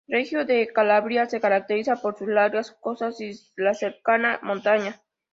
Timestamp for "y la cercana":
3.21-4.39